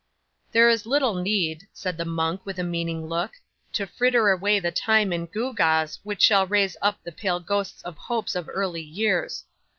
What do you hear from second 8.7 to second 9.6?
years.